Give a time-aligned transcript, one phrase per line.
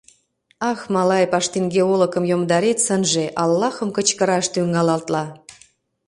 [0.71, 5.23] Ах, малай, паштинге олыкым йомдарет сынже, аллахым кычкыраш тӱҥалатла.